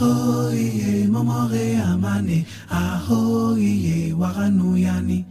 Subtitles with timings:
[0.00, 2.46] Ahoye momore amane.
[2.70, 5.24] Ahoye waranuyani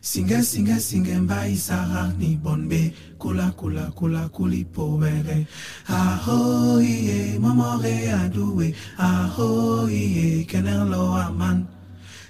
[0.00, 2.92] Singe singe singe mbai sarani bonbe.
[3.18, 5.46] Kula kula kula kuli pobere
[5.88, 11.66] Ahoye momore aduwe Ahoye kenelo aman.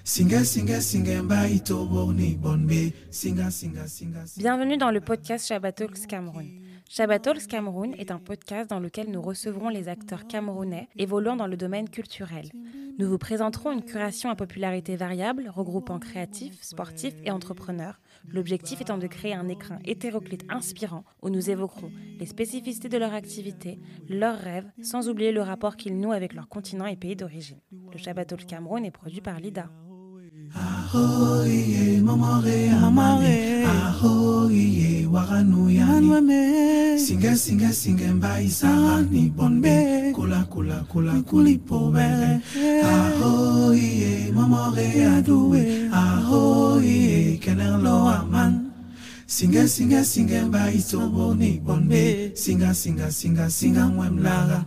[0.05, 1.23] Singa singa singa
[4.39, 6.68] Bienvenue dans le podcast Shabbat Cameroun.
[6.91, 11.46] Shabbat Talks Cameroun est un podcast dans lequel nous recevrons les acteurs camerounais évoluant dans
[11.46, 12.50] le domaine culturel.
[12.98, 18.01] Nous vous présenterons une curation à popularité variable regroupant créatifs, sportifs et entrepreneurs.
[18.27, 23.12] L'objectif étant de créer un écrin hétéroclite inspirant où nous évoquerons les spécificités de leur
[23.12, 27.60] activité, leurs rêves, sans oublier le rapport qu'ils nouent avec leur continent et pays d'origine.
[27.93, 29.68] Le Shabbat Talks Cameroun est produit par Lida.
[30.55, 40.12] Ahoye momore amane Ahoye waranuyani Singa singa singa mbai sarani bonbe.
[40.15, 42.41] Kula kula kula kuli pobere
[42.84, 45.91] Ahoye momore aduwe.
[45.93, 48.71] Ahoye kenelo aman.
[49.26, 52.32] Singa singa singa mbai toborni bonbe.
[52.35, 54.65] Singa singa singa singa mwemlaga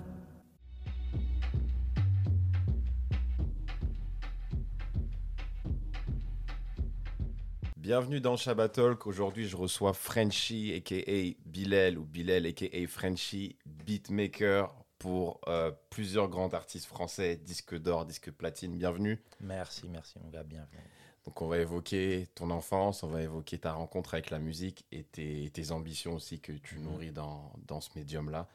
[7.92, 9.06] Bienvenue dans Shabbat Talk.
[9.06, 11.36] Aujourd'hui, je reçois Frenchy, a.k.a.
[11.46, 12.88] Bilal, ou Bilal, a.k.a.
[12.88, 18.78] Frenchy, beatmaker pour euh, plusieurs grands artistes français, disque d'or, disque platine.
[18.78, 19.22] Bienvenue.
[19.42, 20.80] Merci, merci mon gars, bienvenue.
[21.26, 25.04] Donc, on va évoquer ton enfance, on va évoquer ta rencontre avec la musique et
[25.04, 28.48] tes, tes ambitions aussi que tu nourris dans, dans ce médium-là.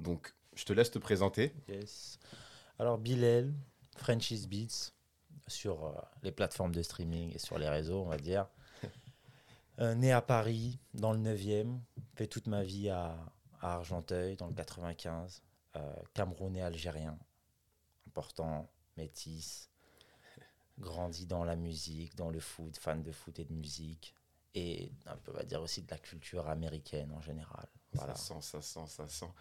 [0.00, 1.54] Donc, je te laisse te présenter.
[1.66, 2.18] Yes.
[2.78, 3.54] Alors, Bilal,
[3.96, 4.92] Frenchies Beats,
[5.46, 8.46] sur euh, les plateformes de streaming et sur les réseaux, on va dire.
[9.82, 11.80] Euh, né à Paris, dans le 9e,
[12.14, 13.16] fait toute ma vie à,
[13.60, 15.42] à Argenteuil, dans le 95,
[15.74, 17.18] euh, Camerounais algérien,
[18.06, 19.70] important, métis,
[20.78, 24.14] grandi dans la musique, dans le foot, fan de foot et de musique,
[24.54, 27.66] et un peu, on va dire aussi de la culture américaine en général.
[27.92, 28.14] Voilà.
[28.14, 29.32] Ça sent, ça sent, ça sent.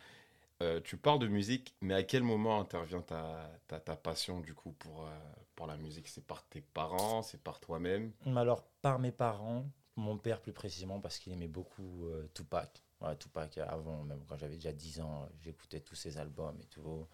[0.63, 4.55] Euh, tu parles de musique, mais à quel moment intervient ta, ta, ta passion du
[4.55, 5.19] coup pour, euh,
[5.55, 6.07] pour la musique?
[6.07, 8.11] C'est par tes parents, c'est par toi-même?
[8.35, 9.65] Alors, par mes parents,
[10.01, 12.83] mon père plus précisément, parce qu'il aimait beaucoup euh, Tupac.
[13.19, 17.07] Tupac, avant, même quand j'avais déjà 10 ans, j'écoutais tous ses albums et tout.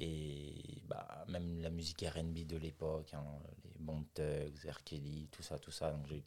[0.00, 3.24] Et bah, même la musique RB de l'époque, hein,
[3.64, 4.82] les Bon Thugs, R.
[5.30, 5.92] Tout ça, tout ça.
[5.92, 6.24] Donc j'ai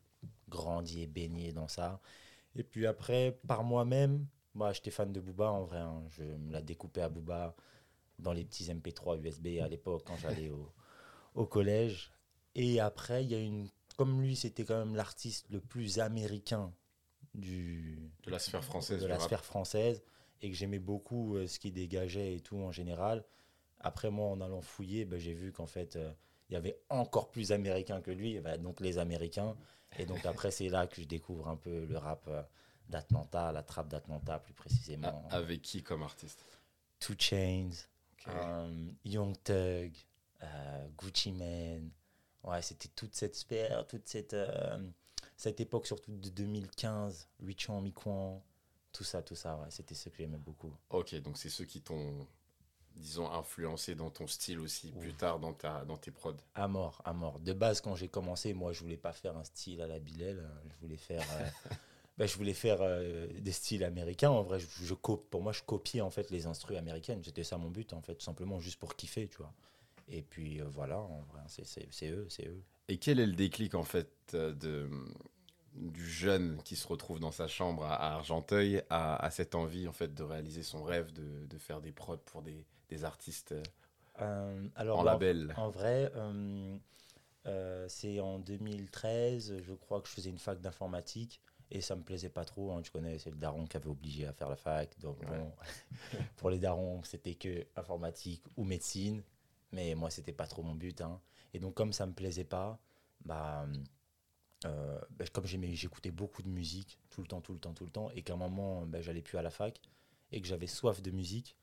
[0.50, 2.00] grandi et baigné dans ça.
[2.56, 5.80] Et puis après, par moi-même, moi j'étais fan de Booba en vrai.
[5.80, 6.04] hein.
[6.10, 7.56] Je me la découpais à Booba
[8.20, 10.72] dans les petits MP3 USB à l'époque quand j'allais au,
[11.36, 12.12] au collège.
[12.56, 13.68] Et après, il y a une.
[14.02, 16.74] Comme lui, c'était quand même l'artiste le plus américain
[17.36, 19.28] du, De la sphère française de la rap.
[19.28, 20.02] sphère française
[20.42, 23.24] et que j'aimais beaucoup euh, ce qu'il dégageait et tout en général.
[23.80, 26.12] Après, moi, en allant fouiller, ben, j'ai vu qu'en fait, euh,
[26.50, 29.56] il y avait encore plus américain que lui, ben, donc les Américains.
[30.00, 32.42] Et donc après, c'est là que je découvre un peu le rap euh,
[32.90, 35.28] d'Atlanta, la trappe d'Atlanta plus précisément.
[35.30, 36.44] Ah, avec qui comme artiste?
[37.00, 37.70] Two Chains,
[39.06, 39.94] Young Thug,
[40.98, 41.92] Gucci Mane.
[42.44, 44.78] Ouais, c'était toute cette sphère, toute cette, euh,
[45.38, 48.44] cette époque, surtout de 2015, Richon Miquan,
[48.92, 50.74] tout ça, tout ça, ouais, c'était ce que j'aimais beaucoup.
[50.90, 52.28] Ok, donc c'est ceux qui t'ont,
[52.96, 56.36] disons, influencé dans ton style aussi plus tard dans, ta, dans tes prods.
[56.56, 57.40] À mort, à mort.
[57.40, 60.40] De base, quand j'ai commencé, moi, je voulais pas faire un style à la Bilal,
[60.40, 61.46] euh, je voulais faire, euh,
[62.18, 64.32] bah, je voulais faire euh, des styles américains.
[64.32, 67.24] En vrai, je, je pour moi, je copiais en fait les instrus américaines.
[67.24, 69.54] C'était ça mon but, en fait, tout simplement juste pour kiffer, tu vois.
[70.12, 72.64] Et puis euh, voilà, en vrai, c'est- eux, c'est eux.
[72.88, 74.90] Et quel est le déclic en fait euh, de,
[75.74, 79.88] du jeune qui se retrouve dans sa chambre à, à Argenteuil à, à cette envie
[79.88, 83.56] en fait de réaliser son rêve de, de faire des prods pour des, des artistes
[84.22, 85.56] euh, alors, en bah, label?
[85.56, 86.78] En vrai, euh,
[87.48, 92.04] euh, c'est en 2013, je crois que je faisais une fac d'informatique et ça me
[92.04, 92.74] plaisait pas trop.
[92.74, 92.82] hein.
[92.84, 94.98] tu connais, c'est le daron qui avait obligé à faire la fac.
[95.00, 95.28] Donc, Ouais.
[95.28, 95.54] bon,
[96.38, 99.24] pour les darons, c'était que informatique ou médecine.
[99.72, 101.02] Mais moi, c'était pas trop mon but.
[101.02, 101.22] hein.
[101.54, 102.80] Et donc, comme ça me plaisait pas,
[103.26, 103.66] bah,
[104.66, 107.86] euh, bah, comme j'aimais, j'écoutais beaucoup de musique tout le temps, tout le temps, tout
[107.86, 109.80] le temps, et qu'à un moment, bah, j'allais plus à la fac
[110.32, 111.58] et que j'avais soif de musique,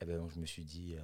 [0.00, 1.00] et ben, je me suis dit, euh,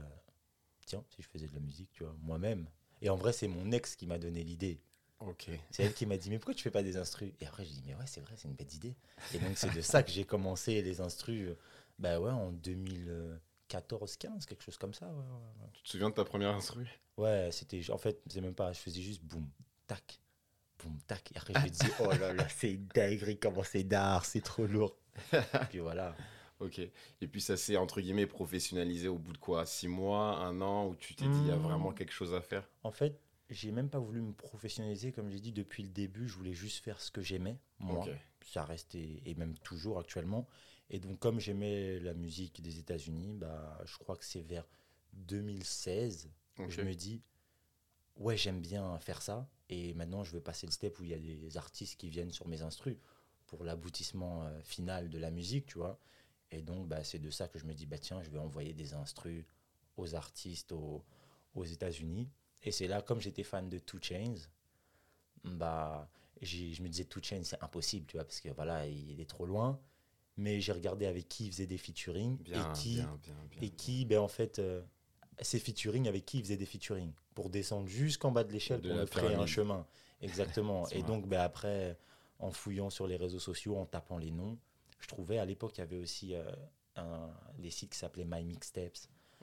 [0.86, 2.68] tiens, si je faisais de la musique, tu vois, moi-même.
[3.00, 4.80] Et en vrai, c'est mon ex qui m'a donné l'idée.
[5.20, 5.50] Ok.
[5.70, 7.32] C'est elle qui m'a dit, mais pourquoi tu fais pas des instrus?
[7.40, 8.94] Et après, j'ai dit, mais ouais, c'est vrai, c'est une bête idée.
[9.34, 11.58] Et donc, c'est de ça que j'ai commencé les instrus, euh,
[11.98, 15.06] bah ouais, en 2014, 15, quelque chose comme ça.
[15.06, 15.70] Ouais, ouais, ouais.
[15.72, 16.86] Tu te souviens de ta première instru?
[17.16, 19.48] Ouais, c'était, en fait, c'est même pas, je faisais juste boum,
[19.86, 20.20] tac,
[20.78, 21.32] boum, tac.
[21.32, 24.42] Et après, je me disais, oh là là, c'est une dinguerie, comment c'est d'art, c'est
[24.42, 24.96] trop lourd.
[25.60, 26.18] Et puis voilà.
[26.60, 26.78] Ok.
[26.80, 29.66] Et puis ça s'est entre guillemets professionnalisé au bout de quoi?
[29.66, 31.58] Six mois, un an, où tu t'es dit il y a Hmm.
[31.58, 32.68] vraiment quelque chose à faire?
[32.84, 36.34] En fait, j'ai même pas voulu me professionnaliser, comme j'ai dit depuis le début, je
[36.36, 38.06] voulais juste faire ce que j'aimais, moi.
[38.44, 40.46] Ça reste et, et même toujours actuellement.
[40.90, 44.66] Et donc, comme j'aimais la musique des États-Unis, bah, je crois que c'est vers
[45.12, 46.66] 2016 Ok.
[46.66, 47.22] que je me dis,
[48.16, 49.48] ouais, j'aime bien faire ça.
[49.68, 52.32] Et maintenant, je veux passer le step où il y a des artistes qui viennent
[52.32, 52.96] sur mes instrus
[53.46, 55.98] pour l'aboutissement euh, final de la musique, tu vois.
[56.50, 58.72] Et donc, bah, c'est de ça que je me dis, bah, tiens, je vais envoyer
[58.72, 59.44] des instrus
[59.96, 61.04] aux artistes aux,
[61.54, 62.30] aux États-Unis.
[62.62, 64.36] Et c'est là, comme j'étais fan de Two Chains,
[65.44, 66.08] bah,
[66.40, 69.44] je me disais, Two Chains, c'est impossible, tu vois, parce que voilà, il est trop
[69.46, 69.78] loin.
[70.38, 73.60] Mais j'ai regardé avec qui il faisait des featuring Bien, et qui, bien, bien, bien.
[73.60, 74.80] et qui ben, en fait, euh,
[75.42, 78.94] ces featuring, avec qui il faisait des featuring pour descendre jusqu'en bas de l'échelle pour
[78.94, 79.84] me créer un chemin.
[80.22, 80.88] Exactement.
[80.90, 81.06] Et vrai.
[81.08, 81.98] donc, ben, après,
[82.38, 84.56] en fouillant sur les réseaux sociaux, en tapant les noms,
[85.00, 86.50] je trouvais à l'époque, il y avait aussi euh,
[86.96, 88.96] un, les sites qui s'appelaient My Mixtapes,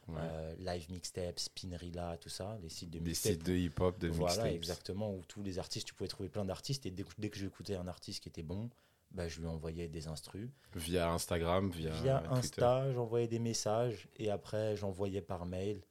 [0.08, 0.18] Ouais.
[0.20, 3.32] euh, Live Mixtapes, Spinrilla, tout ça, les sites de Des mixtapes.
[3.34, 4.54] sites de hip-hop, de Voilà, mixtapes.
[4.54, 7.74] exactement, où tous les artistes, tu pouvais trouver plein d'artistes, et dès dès que j'écoutais
[7.76, 8.70] un artiste qui était bon,
[9.16, 10.50] bah, je lui envoyais des instrus.
[10.76, 12.36] Via Instagram, via, Via Twitter.
[12.38, 15.82] Insta, j'envoyais des messages, et après, j'envoyais par mail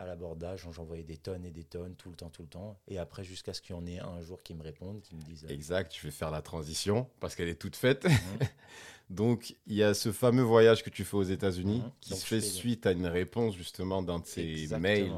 [0.00, 2.78] à l'abordage, j'envoyais des tonnes et des tonnes, tout le temps, tout le temps.
[2.86, 5.22] Et après, jusqu'à ce qu'il y en ait un jour qui me répondent, qui me
[5.22, 8.04] disent euh, Exact, je vais faire la transition parce qu'elle est toute faite.
[8.04, 8.12] Mhm.
[9.10, 11.90] Donc, il y a ce fameux voyage que tu fais aux États-Unis Mhm.
[12.00, 15.10] qui Donc, se fait suite à une réponse justement d'un de ces mails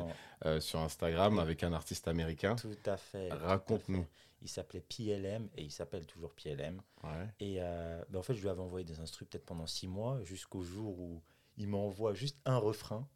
[0.47, 2.57] euh, sur Instagram avec un artiste américain.
[2.57, 3.31] Tout à fait.
[3.33, 4.07] Raconte-nous.
[4.43, 6.81] Il s'appelait PLM, et il s'appelle toujours PLM.
[7.03, 7.29] Ouais.
[7.41, 10.23] Et euh, ben, en fait, je lui avais envoyé des instrus peut-être pendant six mois,
[10.25, 11.23] jusqu'au jour où
[11.57, 13.07] il m'envoie juste un refrain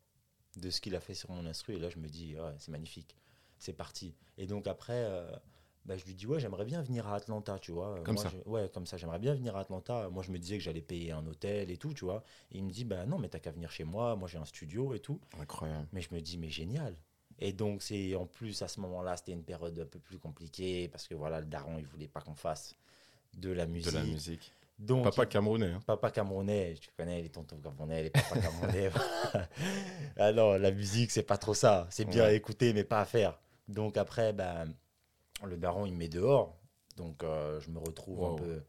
[0.57, 1.75] de ce qu'il a fait sur mon instru.
[1.75, 3.17] Et là, je me dis, ouais, c'est magnifique,
[3.59, 4.15] c'est parti.
[4.39, 5.31] Et donc après, euh,
[5.87, 8.01] ben, je lui dis, ouais, j'aimerais bien venir à Atlanta, tu vois.
[8.05, 8.31] Comme Moi, ça.
[8.31, 10.09] je- Ouais, comme ça, j'aimerais bien venir à Atlanta.
[10.11, 12.23] Moi, je me disais que j'allais payer un hôtel et tout, tu vois.
[12.53, 14.45] Et il me dit, bah non, mais t'as qu'à venir chez moi, moi j'ai un
[14.45, 15.21] studio et tout.
[15.41, 15.89] Incroyable.
[15.93, 16.97] Mais je me dis, mais génial.
[17.39, 20.89] Et donc, c'est en plus, à ce moment-là, c'était une période un peu plus compliquée
[20.89, 22.75] parce que voilà, le daron, il voulait pas qu'on fasse
[23.37, 23.93] de la musique.
[23.93, 24.53] De la musique.
[24.79, 25.67] Donc, Papa camerounais.
[25.73, 25.81] hein.
[25.87, 28.91] papa camerounais, tu connais les tontons camerounais, les papas camerounais.
[30.19, 31.87] ah non, la musique, c'est pas trop ça.
[31.91, 33.39] C'est bien à écouter, mais pas à faire.
[33.69, 34.73] Donc après, ben,
[35.45, 36.57] le daron, il me met dehors.
[36.97, 38.33] Donc euh, je me retrouve Wow.
[38.35, 38.63] un peu.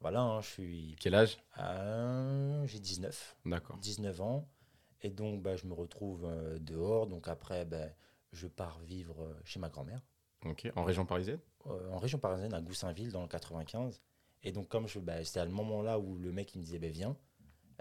[0.00, 0.96] Voilà, hein, je suis.
[1.00, 1.38] Quel âge?
[1.58, 3.36] Euh, J'ai 19.
[3.46, 3.76] D'accord.
[3.78, 4.46] 19 ans.
[5.02, 7.06] Et donc, bah, je me retrouve euh, dehors.
[7.06, 7.90] Donc après, ben,
[8.32, 10.00] je pars vivre euh, chez ma grand-mère,
[10.44, 10.70] Ok.
[10.76, 11.40] En région parisienne?
[11.66, 14.00] Euh, en région parisienne, à Goussainville, dans le 95.
[14.42, 16.78] Et donc, comme je, bah, c'était à le moment-là où le mec il me disait,
[16.78, 17.16] ben viens.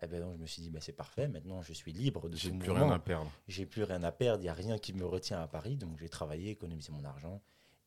[0.01, 1.27] Et ben donc, je me suis dit, ben, c'est parfait.
[1.27, 2.85] Maintenant, je suis libre de J'ai plus mouvement.
[2.85, 3.31] rien à perdre.
[3.47, 4.39] J'ai plus rien à perdre.
[4.41, 5.77] Il n'y a rien qui me retient à Paris.
[5.77, 7.41] Donc, j'ai travaillé, économisé mon argent.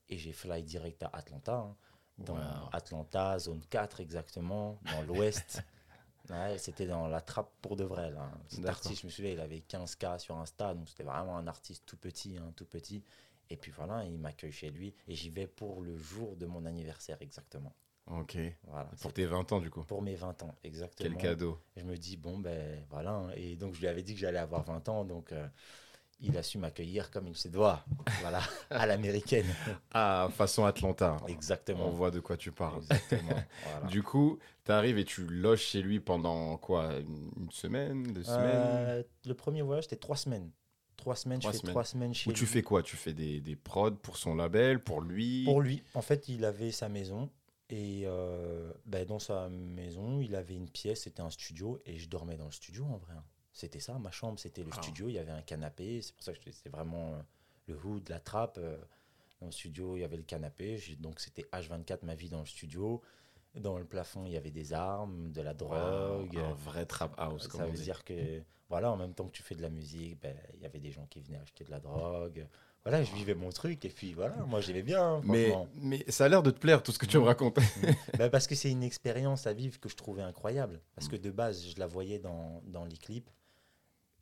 [0.09, 1.57] Et j'ai fly direct à Atlanta.
[1.57, 1.77] hein.
[2.19, 2.69] dans Wow.
[2.73, 5.63] Atlanta, zone 4 exactement, dans l'ouest.
[6.31, 8.11] Ouais, c'était dans la trappe pour de vrai.
[8.11, 8.31] Là.
[8.49, 11.85] Cet artiste, je me souviens, il avait 15K sur Insta, donc c'était vraiment un artiste
[11.87, 13.03] tout petit, hein, tout petit.
[13.51, 16.67] Et puis voilà, il m'accueille chez lui et j'y vais pour le jour de mon
[16.67, 17.73] anniversaire exactement.
[18.11, 18.37] Ok.
[18.65, 19.83] Voilà, Pour tes 20 ans, du coup.
[19.85, 21.11] pour mes 20 ans exactement.
[21.11, 21.59] Quel cadeau.
[21.77, 23.11] Je me dis, bon, ben voilà.
[23.13, 23.31] hein.
[23.37, 25.47] Et donc, je lui avais dit que j'allais avoir 20 ans, donc euh,
[26.21, 27.85] il a su m'accueillir comme il se doit.
[28.21, 29.47] Voilà, à l'américaine.
[29.93, 31.17] Ah, façon Atlanta.
[31.29, 31.87] Exactement.
[31.87, 32.79] On voit de quoi tu parles.
[32.83, 33.33] Exactement.
[33.73, 33.87] voilà.
[33.89, 38.61] Du coup, tu arrives et tu loges chez lui pendant quoi Une semaine Deux semaines?
[38.61, 40.51] Euh, le premier voyage, c'était trois semaines.
[40.97, 41.73] Trois semaines, Trois je fais semaines.
[41.75, 42.47] trois semaines chez tu lui.
[42.47, 42.83] fais quoi?
[42.83, 45.45] Tu fais des, des prods pour son label, pour lui?
[45.45, 47.31] Pour lui, en fait, il avait sa maison.
[47.71, 51.81] Et euh, ben, dans sa maison, il avait une pièce, c'était un studio.
[51.87, 53.15] Et je dormais dans le studio, en vrai.
[53.53, 54.83] C'était ça, ma chambre, c'était le Wow.
[54.83, 55.09] studio.
[55.09, 56.01] Il y avait un canapé.
[56.03, 57.23] C'est pour ça que c'était vraiment euh,
[57.67, 58.59] le hood, la trappe.
[58.59, 58.77] euh,
[59.41, 60.81] dans le studio, il y avait le canapé.
[60.99, 63.01] Donc, c'était H24, ma vie dans le studio.
[63.55, 66.37] Dans le plafond, il y avait des armes, de la drogue.
[66.37, 67.83] Wow, Un vrai trap house, comme Ça veut dit.
[67.83, 70.67] dire que, voilà, en même temps que tu fais de la musique, ben, il y
[70.67, 72.47] avait des gens qui venaient acheter de la drogue.
[72.85, 75.17] Voilà, je vivais mon truc et puis voilà, moi j'aimais bien.
[75.17, 77.59] hein, Mais, mais ça a l'air de te plaire, tout ce que tu me racontes.
[78.19, 80.81] Ben, parce que c'est une expérience à vivre que je trouvais incroyable.
[80.95, 83.31] Parce que de base, je la voyais dans, dans les clips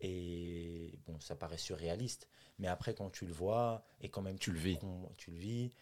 [0.01, 2.29] et bon, ça paraît surréaliste.
[2.59, 4.79] Mais après, quand tu le vois et quand même Tu le vis.
[5.17, 5.73] tu le vis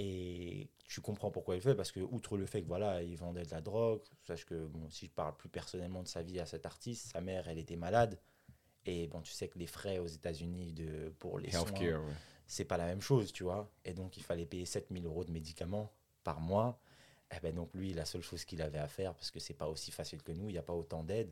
[0.00, 3.16] et tu comprends pourquoi il le fait parce que outre le fait que voilà il
[3.16, 6.38] vendait de la drogue sache que bon si je parle plus personnellement de sa vie
[6.38, 8.16] à cet artiste sa mère elle était malade
[8.86, 12.12] et bon tu sais que les frais aux États-Unis de pour les soins Healthcare, ouais.
[12.46, 13.70] c'est pas la même chose, tu vois.
[13.84, 15.92] Et donc, il fallait payer 7000 euros de médicaments
[16.24, 16.80] par mois.
[17.36, 19.68] Eh ben, donc, lui, la seule chose qu'il avait à faire, parce que c'est pas
[19.68, 21.30] aussi facile que nous, il n'y a pas autant d'aide,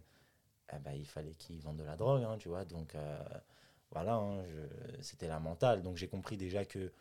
[0.72, 2.64] eh ben, il fallait qu'il vende de la drogue, hein, tu vois.
[2.64, 3.22] Donc, euh,
[3.90, 4.44] voilà, hein,
[5.00, 5.82] c'était la mentale.
[5.82, 6.92] Donc, j'ai compris déjà que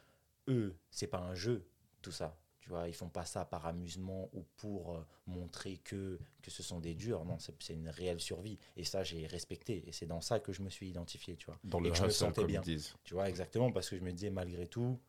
[0.47, 1.65] eux, c'est pas un jeu,
[2.01, 2.37] tout ça.
[2.65, 6.63] Tu vois, ils font pas ça par amusement ou pour euh, montrer que, que ce
[6.63, 7.23] sont des durs.
[7.23, 8.57] Non, c'est une réelle survie.
[8.75, 9.87] Et ça, j'ai respecté.
[9.87, 11.59] Et c'est dans ça que je me suis identifié, tu vois.
[11.63, 12.63] Dans Et le que je me sentais bien.
[13.03, 14.99] Tu vois, exactement, parce que je me disais, malgré tout,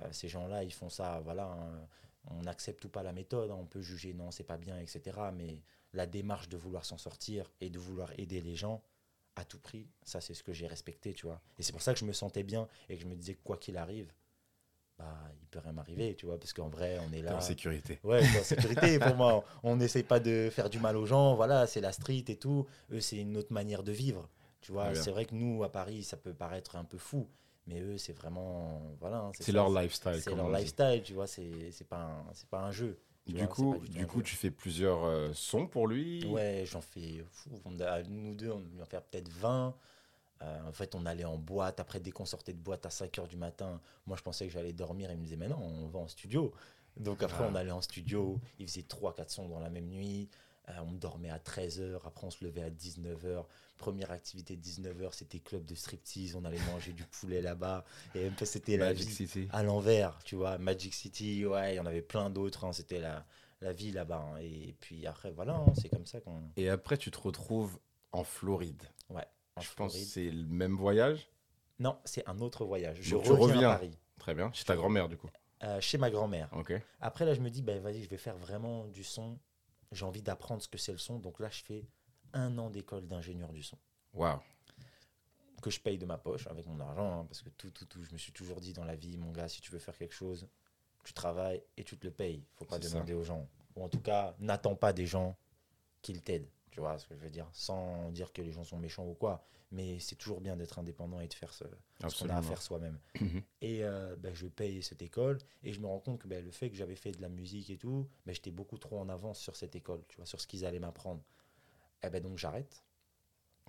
[0.00, 1.88] euh, ces gens-là, ils font ça, voilà, hein,
[2.30, 5.18] on n'accepte ou pas la méthode, on peut juger, non, c'est pas bien, etc.
[5.34, 5.60] Mais
[5.92, 8.82] la démarche de vouloir s'en sortir et de vouloir aider les gens
[9.36, 11.40] à tout prix, ça, c'est ce que j'ai respecté, tu vois.
[11.58, 13.42] Et c'est pour ça que je me sentais bien et que je me disais, que
[13.42, 14.12] quoi qu'il arrive,
[14.98, 17.36] bah, il peut rien m'arriver, tu vois, parce qu'en vrai, on est là.
[17.36, 17.98] en sécurité.
[18.04, 19.44] Ouais, en sécurité pour moi.
[19.62, 21.34] On n'essaye pas de faire du mal aux gens.
[21.34, 22.66] Voilà, c'est la street et tout.
[22.90, 24.28] Eux, c'est une autre manière de vivre.
[24.60, 27.26] Tu vois, c'est vrai que nous, à Paris, ça peut paraître un peu fou.
[27.66, 28.80] Mais eux, c'est vraiment.
[29.00, 29.18] Voilà.
[29.18, 30.20] hein, C'est leur lifestyle.
[30.22, 31.26] C'est leur lifestyle, tu vois.
[31.26, 32.98] C'est pas, un- pas un jeu.
[33.26, 36.24] Du vois, coup, du coup, tu fais plusieurs euh, sons pour lui.
[36.26, 37.24] Ouais, j'en fais.
[37.30, 39.74] Fou, on a- nous deux, on va en faire peut-être 20.
[40.42, 41.78] Euh, en fait, on allait en boîte.
[41.78, 44.52] Après, dès qu'on sortait de boîte à 5 h du matin, moi, je pensais que
[44.52, 45.10] j'allais dormir.
[45.12, 46.52] Il me disait, mais non, on va en studio.
[46.96, 47.48] Donc, après, Ah.
[47.50, 48.40] on allait en studio.
[48.58, 50.28] Il faisait 3-4 sons dans la même nuit.
[50.68, 52.00] Euh, on dormait à 13h.
[52.06, 53.46] Après, on se levait à 19h.
[53.82, 56.36] Première activité, 19h, c'était club de striptease.
[56.36, 57.84] On allait manger du poulet là-bas.
[58.14, 59.48] Et c'était la Magic vie City.
[59.50, 60.56] à l'envers, tu vois.
[60.58, 62.64] Magic City, ouais, il y en avait plein d'autres.
[62.64, 62.72] hein.
[62.72, 63.26] C'était la,
[63.60, 64.24] la vie là-bas.
[64.34, 64.38] hein.
[64.40, 66.42] Et puis après, voilà, hein, c'est comme ça qu'on.
[66.56, 67.78] Et après, tu te retrouves
[68.12, 68.82] en Floride.
[69.10, 71.28] en je pense que c'est le même voyage?
[71.80, 72.98] Non, c'est un autre voyage.
[73.00, 73.70] Je reviens, reviens.
[73.70, 74.52] à Paris, Très bien.
[74.52, 75.28] Chez ta grand-mère, du coup.
[75.64, 76.48] euh, chez ma grand-mère.
[76.52, 76.72] Ok.
[77.00, 79.38] Après, là, je me dis, ben, vas-y, je vais faire vraiment du son.
[79.90, 81.18] J'ai envie d'apprendre ce que c'est le son.
[81.18, 81.84] Donc là, je fais
[82.32, 83.78] un an d'école d'ingénieur du son.
[84.14, 84.40] Waouh.
[85.60, 87.20] Que je paye de ma poche avec mon argent.
[87.20, 89.30] hein, parce que tout, tout, tout, je me suis toujours dit dans la vie, mon
[89.30, 90.48] gars, si tu veux faire quelque chose,
[91.04, 92.44] tu travailles et tu te le payes.
[92.54, 92.88] faut pas ça.
[92.88, 93.48] demander aux gens.
[93.76, 95.36] Ou en tout cas, n'attends pas des gens
[96.02, 96.48] qu'ils t'aident.
[96.70, 97.48] Tu vois ce que je veux dire?
[97.52, 99.44] Sans dire que les gens sont méchants ou quoi.
[99.70, 101.64] Mais c'est toujours bien d'être indépendant et de faire ce,
[102.08, 102.98] ce qu'on a à faire soi-même.
[103.20, 103.42] Mhm.
[103.62, 106.50] Et euh, ben, je paye cette école et je me rends compte que ben, le
[106.50, 109.38] fait que j'avais fait de la musique et tout, ben, j'étais beaucoup trop en avance
[109.38, 111.22] sur cette école, tu vois, sur ce qu'ils allaient m'apprendre.
[112.02, 112.82] Et ben donc j'arrête.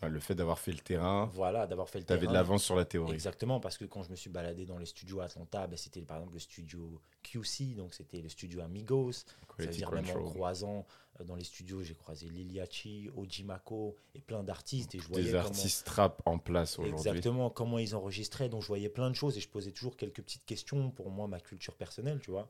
[0.01, 2.33] Le fait d'avoir fait le terrain, Voilà, d'avoir fait le tu avais de terrain.
[2.33, 3.13] l'avance sur la théorie.
[3.13, 6.01] Exactement, parce que quand je me suis baladé dans les studios à Atlanta, ben, c'était
[6.01, 9.13] par exemple le studio QC, donc c'était le studio Amigos.
[9.13, 9.23] Ça
[9.59, 10.85] veut Quality dire même en croisant
[11.21, 14.93] euh, dans les studios, j'ai croisé Liliachi, Ojimako et plein d'artistes.
[14.93, 16.97] Et je voyais Des comment- artistes rap en place aujourd'hui.
[17.07, 18.49] Exactement, comment ils enregistraient.
[18.49, 21.27] Donc je voyais plein de choses et je posais toujours quelques petites questions pour moi,
[21.29, 22.49] ma culture personnelle, tu vois.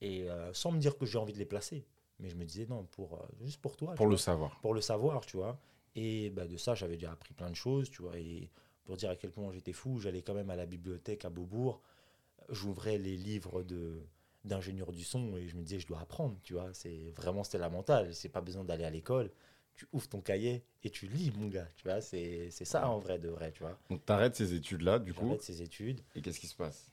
[0.00, 1.84] Et euh, sans me dire que j'ai envie de les placer.
[2.20, 3.94] Mais je me disais, non, pour, euh, juste pour toi.
[3.94, 4.60] Pour le vois, savoir.
[4.60, 5.58] pour le savoir, tu vois.
[5.94, 8.18] Et bah, de ça, j'avais déjà appris plein de choses, tu vois.
[8.18, 8.50] Et
[8.84, 11.82] pour dire à quel point j'étais fou, j'allais quand même à la bibliothèque à Beaubourg.
[12.48, 14.00] J'ouvrais les livres de
[14.44, 17.58] d'ingénieur du son et je me disais je dois apprendre tu vois c'est vraiment c'était
[17.58, 19.30] la mentale c'est pas besoin d'aller à l'école
[19.74, 22.98] tu ouvres ton cahier et tu lis mon gars tu vois c'est c'est ça en
[22.98, 25.26] vrai de vrai tu vois Donc, tu arrêtes ces études-là, du coup.
[25.26, 26.00] J'arrête ses études.
[26.14, 26.90] Et qu'est-ce qui se passe?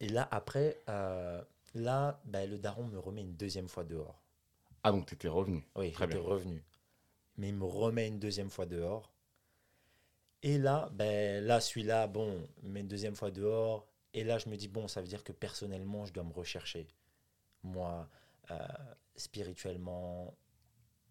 [0.00, 1.40] Et là, après, euh,
[1.74, 4.20] là, bah, le daron me remet une deuxième fois dehors.
[4.86, 5.66] Ah, donc tu étais revenu.
[5.74, 6.62] Oui, j'étais revenu.
[7.38, 9.12] Mais il me remet une deuxième fois dehors.
[10.44, 13.88] Et là, ben, là, celui-là, bon, met une deuxième fois dehors.
[14.14, 16.86] Et là, je me dis, bon, ça veut dire que personnellement, je dois me rechercher.
[17.64, 18.08] Moi,
[18.52, 18.58] euh,
[19.16, 20.36] spirituellement,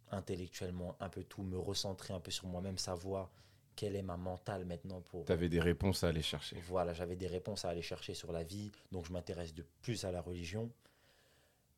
[0.09, 3.29] intellectuellement, un peu tout, me recentrer un peu sur moi-même, savoir
[3.75, 6.55] quelle est ma mentale maintenant pour, Tu avais des réponses à aller chercher.
[6.65, 10.05] Voilà, j'avais des réponses à aller chercher sur la vie, donc je m'intéresse de plus
[10.05, 10.71] à la religion.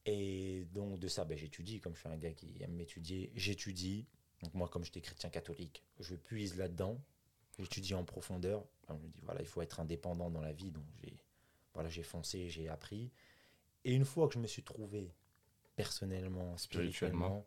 [0.08, 4.08] Et donc de ça, ben, j'étudie, comme je suis un gars qui aime m'étudier, j'étudie.
[4.42, 6.98] Donc moi, comme j'étais chrétien catholique, je puise là-dedans,
[7.60, 8.66] j'étudie en profondeur.
[8.88, 11.18] Alors, je me dis, voilà, il faut être indépendant dans la vie, donc j'ai
[11.74, 13.12] voilà, foncé, j'ai appris.
[13.84, 15.14] Et une fois que je me suis trouvé
[15.76, 17.46] personnellement, Spirituellement.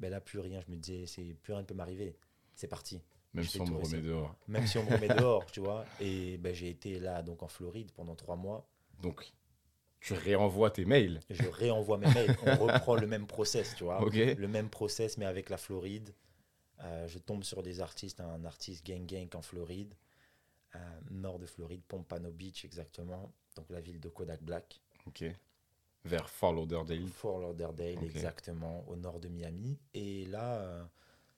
[0.00, 2.16] ben là, plus rien, je me disais, c'est plus rien ne peut m'arriver.
[2.56, 3.00] C'est parti
[3.32, 4.34] Même si on me remet dehors.
[4.48, 5.84] même si on me remet dehors, tu vois.
[6.00, 8.68] Et ben, j'ai été là, donc en Floride, pendant trois mois.
[9.00, 9.32] Donc,
[10.00, 11.20] tu réenvoies tes mails.
[11.30, 12.36] Je réenvoie mes mails.
[12.44, 14.00] On reprend le même process, tu vois.
[14.10, 16.14] Le même process, mais avec la Floride.
[16.80, 19.94] Euh, je tombe sur des artistes, un artiste gang gang en Floride,
[20.74, 20.78] euh,
[21.10, 25.24] nord de Floride, Pompano Beach exactement, donc la ville de Kodak Black, Ok.
[26.04, 27.06] Vers Fort Lauderdale.
[27.08, 29.78] Fort Lauderdale exactement, au nord de Miami.
[29.94, 30.84] Et là, euh,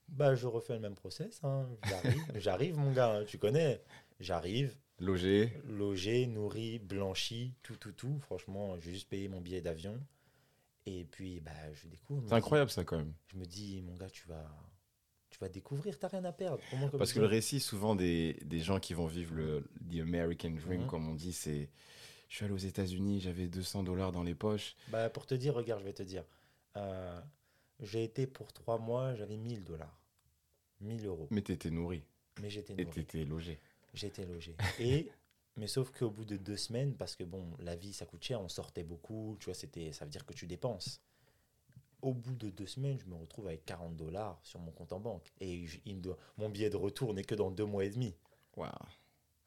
[0.08, 1.38] bah, je refais le même process.
[1.44, 1.68] hein.
[1.88, 3.80] J'arrive, j'arrive, mon gars, hein, tu connais.
[4.18, 5.52] J'arrive, Logé.
[5.64, 8.18] logé, nourri, blanchi, tout, tout, tout.
[8.20, 10.00] Franchement, j'ai juste payé mon billet d'avion.
[10.86, 12.22] Et puis, bah, je découvre.
[12.22, 13.12] C'est dis- incroyable ça quand même.
[13.28, 14.48] Je me dis, mon gars, tu vas,
[15.30, 16.62] tu vas découvrir, t'as rien à perdre.
[16.70, 20.50] Comment Parce que le récit souvent des, des gens qui vont vivre le the American
[20.50, 20.86] Dream, Mhm.
[20.86, 21.68] comme on dit, c'est
[22.28, 24.76] je suis allé aux États-Unis, j'avais 200 dollars dans les poches.
[24.88, 26.24] Bah, pour te dire, regarde, je vais te dire.
[26.76, 27.20] Euh,
[27.80, 29.98] j'ai été pour trois mois, j'avais 1000 dollars.
[30.80, 31.26] 1000 euros.
[31.30, 32.02] Mais t'étais nourri
[32.40, 32.90] Mais j'étais et nourri.
[33.04, 33.60] t'étais logé.
[33.94, 34.56] J'étais logé.
[34.80, 35.10] Et
[35.56, 38.40] Mais sauf qu'au bout de deux semaines, parce que bon, la vie, ça coûte cher,
[38.40, 41.00] on sortait beaucoup, tu vois, c'était, ça veut dire que tu dépenses.
[42.02, 45.00] Au bout de deux semaines, je me retrouve avec 40 dollars sur mon compte en
[45.00, 45.32] banque.
[45.40, 47.90] Et je- il me doit, mon billet de retour n'est que dans deux mois et
[47.90, 48.14] demi.
[48.56, 48.70] Waouh.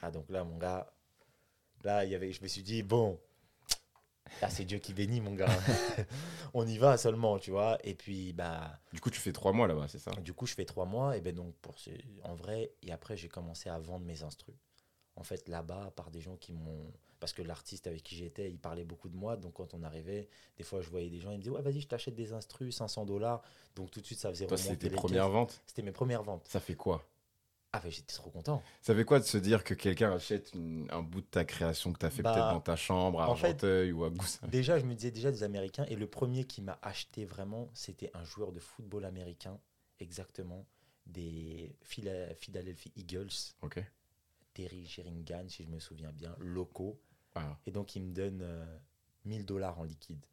[0.02, 0.92] Ah, donc là, mon gars,
[1.84, 3.20] là, il y avait, je me suis dit, bon,
[4.42, 5.48] là, c'est Dieu qui bénit, mon gars.
[6.54, 7.78] on y va seulement, tu vois.
[7.84, 10.12] Et puis, bah, Du coup, tu fais trois mois là-bas, c'est ça?
[10.12, 11.90] du coup, je fais trois mois, et ben donc, pour ce,
[12.24, 14.56] en vrai, et après, j'ai commencé à vendre mes instrus.
[15.16, 16.92] En fait, là-bas, par des gens qui m'ont.
[17.20, 19.38] Parce que l'artiste avec qui j'étais, il parlait beaucoup de moi.
[19.38, 21.82] Donc, quand on arrivait, des fois, je voyais des gens, ils me disaient Ouais, vas-y,
[21.82, 23.44] je t'achète des instrus, 500 dollars.
[23.76, 25.62] Donc, tout de suite, ça faisait Toi, remonter c'était tes premières ventes?
[25.68, 26.48] C'était mes premières ventes.
[26.48, 27.06] Ça fait quoi?
[27.74, 28.62] Ah, ben, j'étais trop content.
[28.82, 31.94] Ça fait quoi de se dire que quelqu'un achète une- un bout de ta création
[31.94, 34.78] que tu as fait Bah, peut-être dans ta chambre à Argenteuil ou à Goussainville Déjà,
[34.78, 35.86] je me disais déjà des Américains.
[35.86, 39.58] Et le premier qui m'a acheté vraiment, c'était un joueur de football américain,
[40.02, 40.66] exactement,
[41.06, 43.30] des Phila- Philadelphia Eagles,
[43.62, 43.82] Ok.
[44.54, 47.00] Terry Sheringham, si je me souviens bien, locaux.
[47.36, 48.66] Ah, Et donc, il me donne euh,
[49.24, 50.26] 1000 dollars en liquide.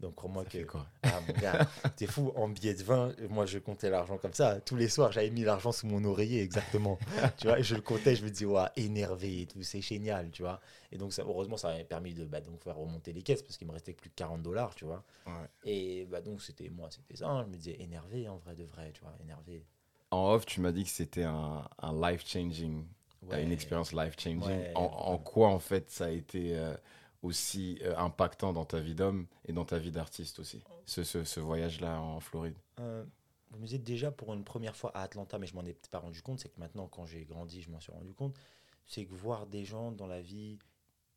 [0.00, 0.64] Donc, crois-moi que.
[0.64, 4.32] quoi Ah, mon gars, t'es fou, en billet de vin, moi je comptais l'argent comme
[4.32, 4.58] ça.
[4.60, 6.98] Tous les soirs, j'avais mis l'argent sous mon oreiller, exactement.
[7.36, 10.40] tu vois, je le comptais, je me disais, ouais, énervé et tout, c'est génial, tu
[10.42, 10.60] vois.
[10.90, 13.58] Et donc, ça, heureusement, ça m'a permis de bah, donc, faire remonter les caisses parce
[13.58, 15.04] qu'il me restait plus de 40 dollars, tu vois.
[15.26, 15.32] Ouais.
[15.64, 17.28] Et bah, donc, c'était moi, c'était ça.
[17.28, 17.44] hein.
[17.44, 19.64] Je me disais, énervé, en vrai de vrai, tu vois, énervé.
[20.10, 22.84] En off, tu m'as dit que c'était un, un life-changing,
[23.28, 23.44] Ouais.
[23.44, 24.40] une expérience life-changing.
[24.48, 26.74] Ouais, en, quoi, en fait, ça a été euh,
[27.22, 31.40] aussi euh, impactant dans ta vie d'homme et dans ta vie d'artiste aussi, ce, ce,
[31.40, 33.04] voyage-là en Floride Euh,
[33.52, 35.98] je me disais déjà pour une première fois à Atlanta, mais je m'en ai pas
[35.98, 38.38] rendu compte, c'est que maintenant, quand j'ai grandi, je m'en suis rendu compte,
[38.86, 40.58] c'est que voir des gens dans la vie,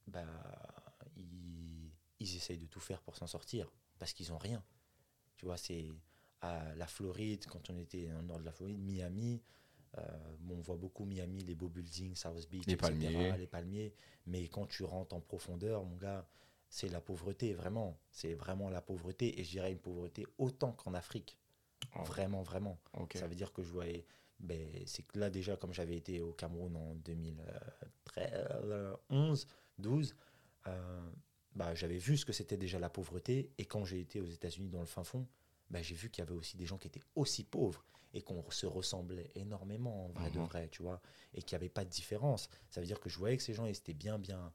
[0.07, 0.25] bah,
[1.15, 4.63] ils, ils essayent de tout faire pour s'en sortir, parce qu'ils ont rien.
[5.37, 5.87] Tu vois, c'est
[6.41, 9.41] à la Floride, quand on était dans nord de la Floride, Miami,
[10.39, 13.37] bon, on voit beaucoup Miami, les beaux buildings, South Beach, Les etc., palmiers.
[13.37, 13.93] les palmiers,
[14.25, 16.27] mais quand tu rentres en profondeur, mon gars,
[16.69, 17.99] c'est la pauvreté, vraiment.
[18.09, 21.37] C'est vraiment la pauvreté, et je dirais une pauvreté autant qu'en Afrique.
[21.95, 22.03] Oh.
[22.03, 22.79] Vraiment, vraiment.
[23.13, 24.07] Ça veut dire que je voyais.
[24.39, 29.47] Ben, c'est que là, déjà, comme j'avais été au Cameroun en 2011,
[29.77, 30.15] 12,
[30.67, 31.11] euh,
[31.55, 33.51] bah, j'avais vu ce que c'était déjà la pauvreté.
[33.57, 35.27] Et quand j'ai été aux États-Unis dans le fin fond,
[35.69, 38.43] bah, j'ai vu qu'il y avait aussi des gens qui étaient aussi pauvres et qu'on
[38.51, 40.45] se ressemblait énormément, en vrai de Mhm.
[40.45, 41.01] vrai, tu vois,
[41.33, 42.49] et qu'il n'y avait pas de différence.
[42.69, 44.51] Ça veut dire que je voyais que ces gens, ils étaient bien, bien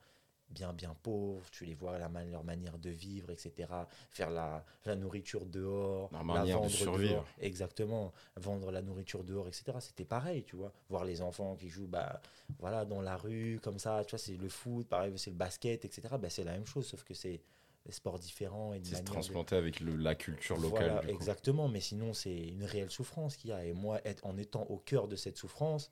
[0.50, 3.68] bien bien pauvres, tu les vois la, leur manière de vivre, etc.
[4.10, 7.12] Faire la, la nourriture dehors, la manière de vendre survivre.
[7.16, 7.26] dehors.
[7.38, 9.76] Exactement, vendre la nourriture dehors, etc.
[9.80, 10.72] C'était pareil, tu vois.
[10.88, 12.22] Voir les enfants qui jouent bah,
[12.58, 15.84] voilà, dans la rue, comme ça, tu vois, c'est le foot, pareil, c'est le basket,
[15.84, 16.16] etc.
[16.18, 17.42] Bah, c'est la même chose, sauf que c'est
[17.88, 18.74] des sports différents.
[18.74, 20.90] Et C'est se de- transplanter avec le- la culture locale.
[20.92, 23.64] voilà, exactement, mais sinon c'est une réelle souffrance qu'il y a.
[23.64, 25.90] Et moi, être, en étant au cœur de cette souffrance,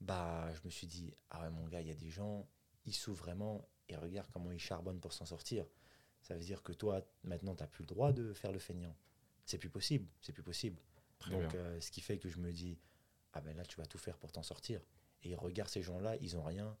[0.00, 2.48] bah, je me suis dit, ah ouais, mon gars, il y a des gens,
[2.86, 5.66] ils souffrent vraiment, et regarde comment ils charbonnent pour s'en sortir.
[6.22, 8.96] Ça veut dire que toi, maintenant, tu n'as plus le droit de faire le feignant.
[9.44, 10.80] C'est plus possible, c'est plus possible.
[11.18, 12.78] Très Donc, euh, ce qui fait que je me dis,
[13.34, 14.80] ah ben là, tu vas tout faire pour t'en sortir.
[15.24, 16.76] Et regarde ces gens-là, ils ont rien.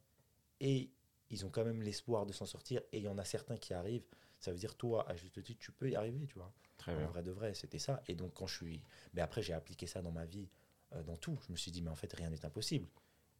[0.60, 0.90] Et
[1.32, 2.80] ils ont quand même l'espoir de s'en sortir.
[2.92, 4.06] Et il y en a certains qui arrivent.
[4.38, 6.52] Ça veut dire, toi, à juste titre, tu peux y arriver, tu vois.
[6.76, 7.06] Très En bien.
[7.08, 8.02] vrai de vrai, c'était ça.
[8.06, 8.82] Et donc, quand je suis.
[9.14, 10.48] Mais après, j'ai appliqué ça dans ma vie,
[10.94, 11.38] euh, dans tout.
[11.46, 12.86] Je me suis dit, mais en fait, rien n'est impossible.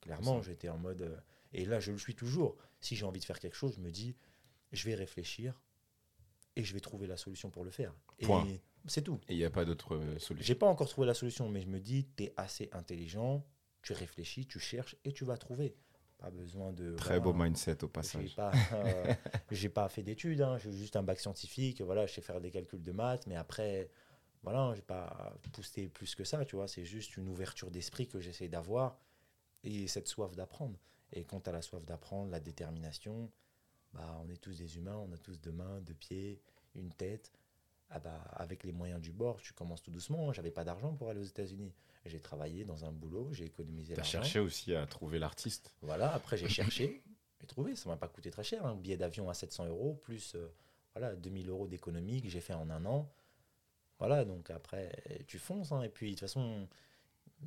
[0.01, 1.03] Clairement, j'étais en mode.
[1.03, 1.17] euh,
[1.53, 2.57] et là, je le suis toujours.
[2.81, 4.17] Si j'ai envie de faire quelque chose, je me dis,
[4.73, 5.61] je vais réfléchir
[6.57, 7.95] et je vais trouver la solution pour le faire.
[8.23, 8.47] Point.
[8.49, 9.21] Et c'est tout.
[9.29, 10.47] Et il n'y a pas d'autre euh, solution.
[10.47, 13.45] J'ai pas encore trouvé la solution, mais je me dis, tu es assez intelligent,
[13.83, 15.75] tu réfléchis, tu cherches et tu vas trouver.
[16.23, 16.95] Pas besoin de.
[16.95, 18.37] Très voilà, beau mindset au j'ai passage.
[18.37, 19.15] pas, euh,
[19.51, 22.53] j'ai pas fait d'études, hein, j'ai juste un bac scientifique, voilà, je sais faire des
[22.53, 23.91] calculs de maths, mais après,
[24.45, 28.21] voilà, j'ai pas poussé plus que ça, tu vois, c'est juste une ouverture d'esprit que
[28.21, 29.01] j'essaie d'avoir
[29.65, 30.79] et cette soif d'apprendre.
[31.13, 33.29] Et quand tu as la soif d'apprendre, la détermination,
[33.93, 36.41] bah, on est tous des humains, on a tous deux mains, deux pieds,
[36.77, 37.33] une tête.
[37.95, 40.31] Ah bah, avec les moyens du bord, tu commences tout doucement.
[40.31, 40.33] hein.
[40.33, 41.73] J'avais pas d'argent pour aller aux États-Unis.
[42.07, 44.11] J'ai travaillé dans un boulot, j'ai économisé Tu l'argent.
[44.23, 45.75] cherché aussi à trouver l'artiste.
[45.83, 47.03] Voilà, après j'ai cherché,
[47.41, 50.35] j'ai trouvé, ça m'a pas coûté très cher, un billet d'avion à 700 euros, plus
[50.35, 50.49] euh,
[50.95, 53.13] voilà, 2000 euros d'économie que j'ai fait en un an.
[53.99, 54.91] Voilà, donc après,
[55.29, 56.67] tu fonces, hein, et puis de toute façon,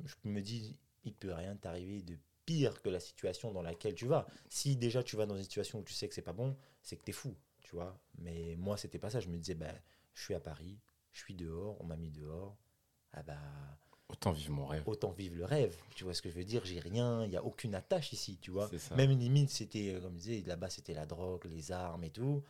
[0.04, 4.06] je me dis, il peut rien t'arriver de pire que la situation dans laquelle tu
[4.06, 4.26] vas.
[4.48, 6.96] Si déjà tu vas dans une situation où tu sais que c'est pas bon, c'est
[6.96, 7.98] que tu es fou, tu vois.
[8.18, 9.74] Mais moi, c'était pas ça, je me disais, ben,
[10.16, 10.80] je suis à Paris,
[11.12, 12.56] je suis dehors, on m'a mis dehors,
[13.12, 13.38] ah bah
[14.08, 14.84] Autant vivre mon rêve.
[14.86, 15.76] autant vivre le rêve.
[15.96, 18.38] Tu vois ce que je veux dire J'ai rien, il n'y a aucune attache ici,
[18.40, 18.70] tu vois.
[18.96, 22.44] Même limite, c'était, euh, comme je disais, là-bas, c'était la drogue, les armes et tout.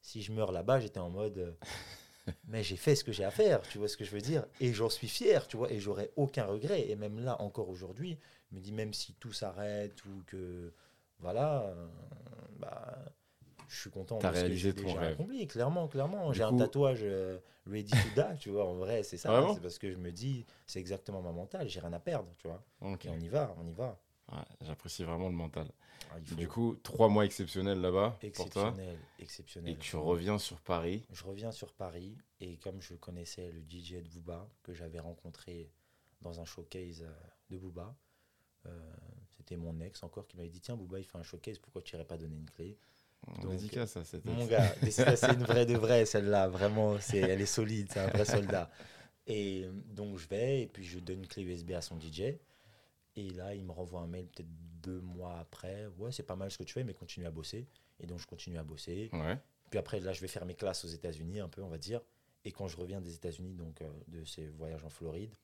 [0.00, 1.52] Si je meurs là-bas, j'étais en mode, euh,
[2.48, 4.46] mais j'ai fait ce que j'ai à faire, tu vois ce que je veux dire
[4.58, 6.88] Et j'en suis fier, tu vois, et j'aurais aucun regret.
[6.88, 8.18] Et même là, encore aujourd'hui,
[8.50, 10.72] je me dis, même si tout s'arrête ou que,
[11.18, 11.88] voilà, euh,
[12.58, 13.04] bah,
[13.68, 14.18] je suis content.
[14.18, 15.12] T'as que réalisé ton rêve.
[15.14, 16.32] accompli, clairement, clairement.
[16.32, 18.66] J'ai coup- un tatouage euh, ready to die, tu vois.
[18.66, 19.30] En vrai, c'est ça.
[19.30, 21.68] Vraiment c'est parce que je me dis, c'est exactement ma mentale.
[21.68, 22.62] J'ai rien à perdre, tu vois.
[22.80, 23.04] Ok.
[23.06, 23.98] Et on y va, on y va.
[24.32, 25.68] Ouais, J'apprécie vraiment le mental.
[26.10, 28.68] Ah, Du coup, trois mois exceptionnels là-bas pour toi.
[28.68, 29.72] exceptionnel, exceptionnel.
[29.74, 31.04] Et tu reviens sur Paris.
[31.12, 35.70] Je reviens sur Paris et comme je connaissais le DJ de Booba que j'avais rencontré
[36.22, 37.12] dans un showcase euh,
[37.50, 37.94] de Booba,
[38.66, 38.92] euh,
[39.36, 41.94] c'était mon ex encore qui m'avait dit tiens Booba il fait un showcase pourquoi tu
[41.94, 42.76] irais pas donner une clé?
[43.42, 43.96] Donc, dédicace.
[44.24, 48.06] Mon gars, c'est une vraie de vraie celle-là vraiment c'est elle est solide c'est un
[48.08, 48.70] vrai soldat
[49.26, 52.20] et donc je vais et puis je donne une clé USB à son DJ
[53.16, 54.48] et là il me renvoie un mail peut-être
[54.82, 57.66] deux mois après ouais c'est pas mal ce que tu fais mais continue à bosser
[57.98, 59.36] et donc je continue à bosser Ouais.
[59.70, 62.02] puis après, là, je vais faire mes classes aux États-Unis, un peu, on va dire.
[62.44, 65.34] Et quand je reviens des États-Unis, donc euh, de ces voyages en Floride,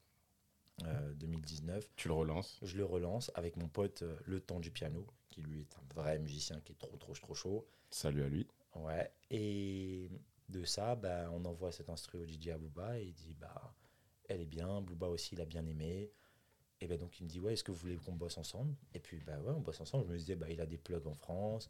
[0.85, 2.59] euh, 2019, Tu le relances.
[2.63, 5.95] je le relance avec mon pote euh, Le Temps du Piano, qui lui est un
[5.95, 7.66] vrai musicien qui est trop, trop, trop chaud.
[7.90, 8.47] Salut à lui.
[8.77, 9.11] Ouais.
[9.31, 10.09] Et
[10.49, 13.75] de ça, bah, on envoie cet instru au DJ à Booba et il dit bah,
[14.29, 14.81] elle est bien.
[14.83, 16.12] Booba aussi, il a bien aimé.
[16.81, 18.75] Et ben donc, il me dit ouais, est-ce que vous voulez qu'on bosse ensemble?
[18.92, 20.05] Et puis, bah ouais, on bosse ensemble.
[20.07, 21.68] Je me disais, bah, il a des plugs en France.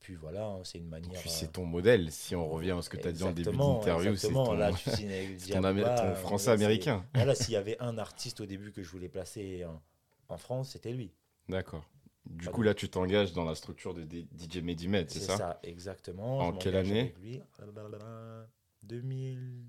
[0.00, 1.18] Puis voilà, hein, c'est une manière.
[1.18, 2.12] Puis euh, c'est ton modèle.
[2.12, 4.70] Si on revient à ce que tu as dit en début d'interview, c'est ton, Là,
[4.72, 7.06] tu ton, euh, français voilà, c'est- américain.
[7.14, 9.80] Voilà, s'il y avait un artiste au début que je voulais placer en,
[10.28, 11.12] en France, c'était lui.
[11.48, 11.84] D'accord.
[12.26, 15.36] Du coup, là, tu t'engages dans la structure de D- DJ Medimed, c'est C'est ça,
[15.36, 16.38] ça, exactement.
[16.40, 17.42] En Je quelle année lui.
[17.58, 18.48] Blablabla,
[18.82, 19.64] 2000...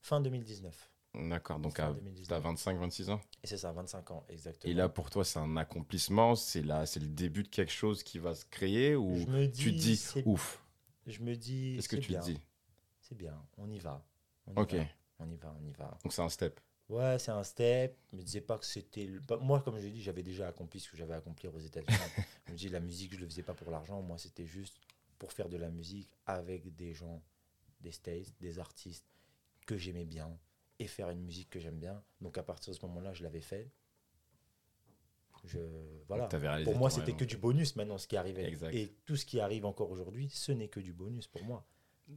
[0.00, 0.90] Fin 2019.
[1.14, 1.58] D'accord.
[1.60, 2.28] Donc, Fin à, 2019.
[2.28, 3.20] t'as 25, 26 ans.
[3.42, 4.70] Et c'est ça, 25 ans, exactement.
[4.70, 6.34] Et là, pour toi, c'est un accomplissement.
[6.34, 9.46] C'est là, c'est le début de quelque chose qui va se créer ou je me
[9.46, 10.64] tu dis, dis c'est- ouf.
[11.06, 12.40] je me dis, Qu'est-ce que tu bien, dis
[13.00, 14.04] C'est bien, on y va.
[14.46, 14.74] On y Ok.
[14.74, 14.84] va,
[15.20, 15.98] on y va, on y va.
[16.02, 16.58] Donc c'est un step.
[16.88, 17.96] Ouais, c'est un step.
[18.12, 19.06] Je me disais pas que c'était.
[19.06, 21.58] le- Moi, comme je l'ai dit, j'avais déjà accompli ce que j'avais à accomplir aux
[21.60, 21.86] États-Unis.
[22.46, 24.02] je me dis, la musique, je le faisais pas pour l'argent.
[24.02, 24.76] Moi, c'était juste
[25.18, 27.22] pour faire de la musique avec des gens,
[27.80, 29.06] des States, des artistes
[29.66, 30.36] que j'aimais bien
[30.78, 32.02] et faire une musique que j'aime bien.
[32.20, 33.70] Donc, à partir de ce moment-là, je l'avais fait.
[35.44, 35.58] Je,
[36.08, 36.28] voilà.
[36.64, 38.44] Pour moi, c'était que du bonus maintenant, ce qui arrivait.
[38.46, 38.72] Exact.
[38.74, 41.64] Et tout ce qui arrive encore aujourd'hui, ce n'est que du bonus pour moi.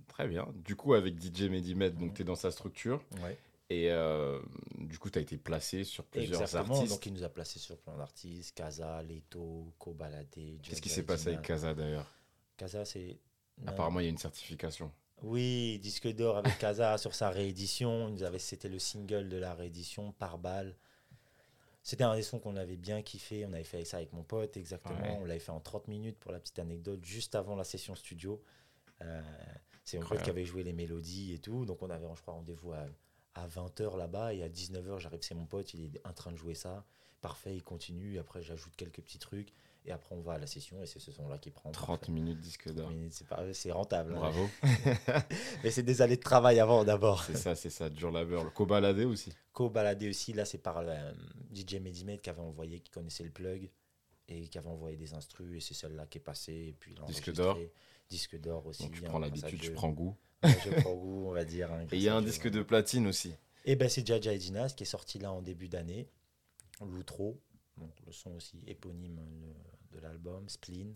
[0.07, 0.47] Très bien.
[0.63, 2.13] Du coup, avec DJ Medimed, donc Mhm.
[2.13, 3.03] tu es dans sa structure.
[3.21, 3.37] Ouais.
[3.69, 4.39] Et euh,
[4.77, 6.75] du coup, tu as été placé sur plusieurs Exactement.
[6.75, 6.93] artistes.
[6.93, 10.27] Donc, il nous a placés sur plein d'artistes Kaza, Leto, Kobalade.
[10.61, 12.11] Qu'est-ce qui s'est passé avec Kaza d'ailleurs?
[12.57, 13.17] Kaza, c'est.
[13.65, 14.91] Apparemment, il y a une certification.
[15.23, 18.15] Oui, disque d'or avec Kaza sur sa réédition.
[18.37, 20.75] C'était le single de la réédition par balle.
[21.81, 23.45] C'était un des sons qu'on avait bien kiffé.
[23.45, 24.99] On avait fait ça avec mon pote, exactement.
[24.99, 25.17] Ouais.
[25.21, 28.43] On l'avait fait en 30 minutes pour la petite anecdote, juste avant la session studio.
[29.01, 29.21] Euh,
[29.83, 31.65] c'est mon pote qui avait joué les mélodies et tout.
[31.65, 32.85] Donc on avait, je crois, rendez-vous à,
[33.35, 34.33] à 20h là-bas.
[34.33, 36.83] Et à 19h, j'arrive, c'est mon pote, il est en train de jouer ça.
[37.21, 38.17] Parfait, il continue.
[38.19, 39.53] Après, j'ajoute quelques petits trucs.
[39.87, 41.69] Et après, on va à la session et c'est ce son-là qui prend.
[41.71, 42.11] 30 Parfait.
[42.11, 42.87] minutes disque d'or.
[42.87, 44.13] 30 minutes, c'est rentable.
[44.15, 44.19] hein.
[44.19, 44.49] Bravo.
[45.63, 47.23] Mais c'est des années de travail avant d'abord.
[47.23, 48.43] c'est ça, c'est ça, dur labeur.
[48.43, 49.31] Le Kobalade aussi.
[49.53, 51.13] Co-baladé aussi, là c'est par euh,
[51.53, 53.69] DJ Medimed qui avait envoyé, qui connaissait le plug
[54.27, 56.65] et qui avait envoyé des instrus et c'est celle-là qui est passée.
[56.69, 57.57] Et puis Disque d'or.
[58.09, 58.83] Disque d'or aussi.
[58.83, 60.15] Donc tu prends l'habitude, tu prends goût.
[60.41, 61.71] Prends goût, on va dire.
[61.71, 62.51] hein, Et il y a un disque ouais.
[62.51, 63.33] de platine aussi.
[63.65, 66.07] Et ben c'est Jaja et Dinas qui est sorti là en début d'année.
[66.81, 67.41] L'outro,
[67.77, 70.95] donc le son aussi éponyme de, de l'album, Spleen.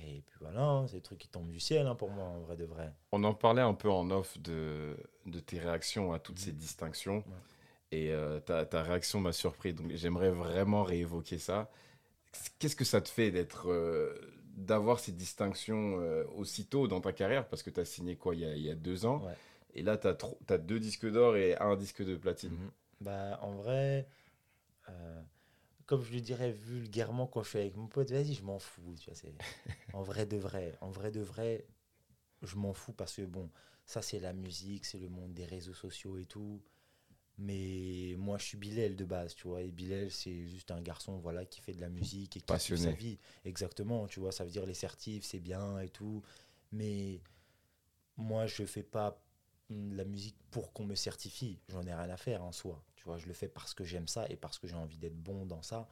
[0.00, 2.40] Et puis voilà, hein, c'est des trucs qui tombent du ciel hein, pour moi en
[2.40, 2.92] vrai de vrai.
[3.12, 6.44] On en parlait un peu en off de, de tes réactions à toutes Mhm.
[6.44, 7.18] ces distinctions.
[7.18, 7.34] Ouais.
[7.90, 9.72] Et euh, ta, ta réaction m'a surpris.
[9.74, 11.70] Donc j'aimerais vraiment réévoquer ça.
[12.58, 14.14] Qu'est-ce que ça te fait d'être, euh,
[14.58, 18.40] d'avoir ces distinctions euh, aussitôt dans ta carrière Parce que tu as signé quoi il
[18.40, 19.24] y a, il y a deux ans.
[19.24, 19.34] Ouais.
[19.74, 22.52] Et là, tu as, deux disques d'or et un disque de platine.
[22.52, 22.70] Mhm.
[23.00, 24.08] Bah, en vrai,
[24.88, 25.22] euh,
[25.86, 28.96] comme je le dirais vulgairement quand je suis avec mon pote, vas-y, je m'en fous.
[29.00, 29.30] Tu vois,
[29.92, 30.76] en vrai de vrai.
[30.80, 31.66] En vrai de vrai,
[32.42, 33.50] je m'en fous parce que bon,
[33.86, 36.60] ça c'est la musique, c'est le monde des réseaux sociaux et tout.
[37.38, 39.62] Mais moi, je suis Bilal de base, tu vois.
[39.62, 42.46] Et Bilal, c'est juste un garçon, voilà, qui fait de la musique et qui kiffe
[42.46, 42.92] sa Passionné.
[42.94, 43.18] vie.
[43.44, 44.32] Exactement, tu vois.
[44.32, 46.22] Ça veut dire les certifs, c'est bien et tout.
[46.72, 47.20] Mais
[48.16, 49.22] moi, je fais pas
[49.70, 51.60] mm, la musique pour qu'on me certifie.
[51.68, 52.82] J'en ai rien à faire en soi.
[52.96, 55.16] Tu vois, je le fais parce que j'aime ça et parce que j'ai envie d'être
[55.16, 55.88] bon dans ça.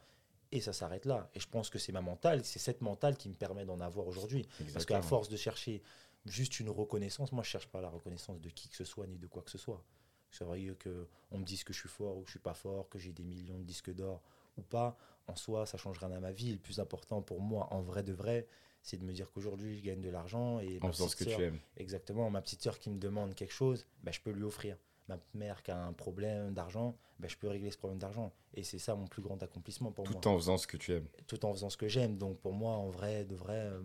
[0.51, 1.29] Et ça s'arrête là.
[1.33, 4.07] Et je pense que c'est ma mentale, c'est cette mentale qui me permet d'en avoir
[4.07, 4.45] aujourd'hui.
[4.73, 5.81] Parce qu'à force de chercher
[6.25, 9.17] juste une reconnaissance, moi je cherche pas la reconnaissance de qui que ce soit ni
[9.17, 9.83] de quoi que ce soit.
[10.31, 12.53] C'est vrai que on me dise que je suis fort ou que je suis pas
[12.53, 14.21] fort, que j'ai des millions de disques d'or
[14.57, 16.51] ou pas, en soi ça change rien à ma vie.
[16.53, 18.47] Le plus important pour moi, en vrai de vrai,
[18.81, 21.31] c'est de me dire qu'aujourd'hui je gagne de l'argent et En faisant ce que tu
[21.41, 21.59] aimes.
[21.77, 24.77] Exactement, ma petite sœur qui me demande quelque chose, bah, je peux lui offrir.
[25.07, 28.33] ma mère qui a un problème d'argent, ben, je peux régler ce problème d'argent.
[28.53, 30.19] Et c'est ça mon plus grand accomplissement pour moi.
[30.19, 31.07] Tout en faisant ce que tu aimes.
[31.27, 32.17] Tout en faisant ce que j'aime.
[32.17, 33.81] Donc pour moi, en vrai, de vrai, euh,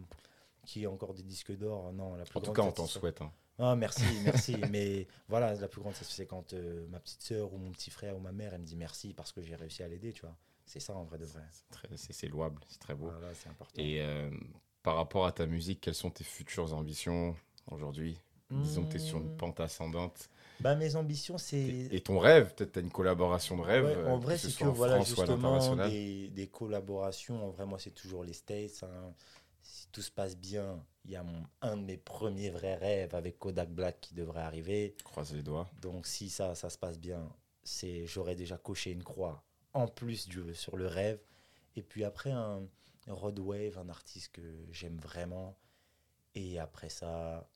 [0.66, 3.20] qui a encore des disques d'or, non, la plus En tout cas, on t'en souhaite.
[3.22, 3.32] hein.
[3.58, 4.64] Ah, merci, merci.
[4.66, 7.90] Mais voilà, la plus grande satisfaction, c'est quand euh, ma petite sœur ou mon petit
[7.90, 10.22] frère ou ma mère, elle me dit merci parce que j'ai réussi à l'aider, tu
[10.22, 10.36] vois.
[10.66, 11.42] C'est ça en vrai de vrai.
[11.96, 13.10] C'est louable, c'est très beau.
[13.10, 13.82] Voilà, c'est important.
[13.82, 14.30] Et euh,
[14.82, 17.34] par rapport à ta musique, quelles sont tes futures ambitions
[17.70, 18.18] aujourd'hui?
[18.50, 19.36] Disons que tu es sur une Hmm.
[19.38, 20.28] pente ascendante.
[20.60, 21.58] Bah, mes ambitions, c'est.
[21.58, 24.36] Et, et ton rêve, peut-être tu as une collaboration de rêve, Ouais, euh, en vrai,
[24.36, 27.44] que ce c'est que en voilà, France justement, des, des collaborations.
[27.46, 28.82] En vrai, moi, c'est toujours les States.
[28.84, 29.14] hein.
[29.62, 33.14] Si tout se passe bien, il y a mon- un de mes premiers vrais rêves
[33.14, 34.94] avec Kodak Black qui devrait arriver.
[35.04, 35.68] Croise les doigts.
[35.80, 37.28] Donc, si ça, ça se passe bien,
[37.64, 41.20] c'est j'aurais déjà coché une croix en plus du, sur le rêve.
[41.76, 42.62] Et puis après, un,
[43.08, 45.56] un Rod Wave, un artiste que j'aime vraiment.
[46.34, 47.48] Et après ça,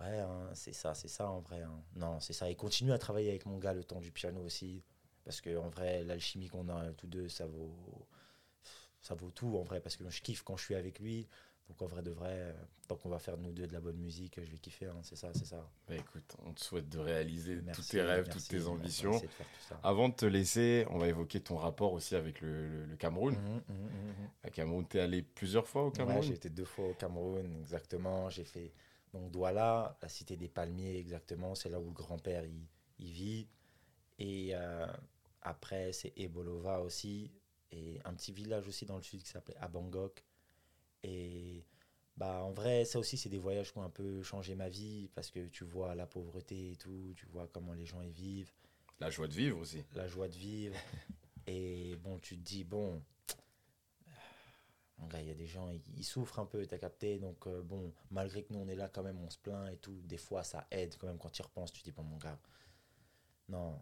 [0.00, 1.62] ouais, hein, c'est ça, c'est ça en vrai.
[1.62, 1.82] hein.
[1.96, 2.50] Non, c'est ça.
[2.50, 4.82] Et continue à travailler avec mon gars le temps du piano aussi.
[5.24, 8.06] Parce que en vrai, l'alchimie qu'on a tous deux, ça vaut,
[9.00, 9.80] ça vaut tout en vrai.
[9.80, 11.28] Parce que je kiffe quand je suis avec lui.
[11.68, 12.52] Donc en vrai de vrai, euh,
[12.88, 14.86] tant qu'on va faire nous deux de la bonne musique, je vais kiffer.
[14.86, 15.00] hein.
[15.02, 15.66] C'est ça, c'est ça.
[15.88, 18.48] Bah, écoute, on te souhaite de réaliser tous tes rêves, merci.
[18.48, 19.18] toutes tes ambitions.
[19.18, 19.26] de.
[19.82, 23.34] Avant de te laisser, on va évoquer ton rapport aussi avec le, le- le Cameroun.
[23.34, 24.28] Mhm, mhm, mhm.
[24.42, 26.16] À Cameroun, tu es allé plusieurs fois au Cameroun?
[26.16, 28.28] Ouais, j'ai été deux fois au Cameroun, exactement.
[28.28, 28.72] J'ai fait
[29.14, 31.54] donc Douala, la cité des palmiers, exactement.
[31.54, 32.44] C'est là où le grand-père
[32.98, 33.48] il vit.
[34.18, 34.86] Et euh,
[35.42, 37.32] après, c'est Ebolova aussi.
[37.72, 40.22] Et un petit village aussi dans le sud qui s'appelait Abangok.
[41.04, 41.64] Et
[42.16, 45.08] bah, en vrai, ça aussi, c'est des voyages qui ont un peu changé ma vie
[45.14, 48.52] parce que tu vois la pauvreté et tout, tu vois comment les gens y vivent
[49.00, 49.84] La joie de vivre aussi.
[49.94, 50.76] la joie de vivre.
[51.46, 53.02] Et bon, tu te dis, bon,
[54.96, 57.18] mon gars, il y a des gens, ils, ils souffrent un peu, t'as capté.
[57.18, 59.76] Donc, euh, bon, malgré que nous, on est là quand même, on se plaint et
[59.76, 60.00] tout.
[60.04, 61.70] Des fois, ça aide quand même quand tu y repenses.
[61.70, 62.38] Tu te dis, bon, mon gars,
[63.50, 63.78] non,